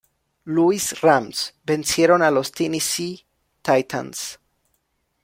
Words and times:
Louis 0.47 0.95
Rams 1.03 1.53
vencieron 1.63 2.23
a 2.23 2.31
los 2.31 2.51
Tennessee 2.51 3.23
Titans. 3.61 4.39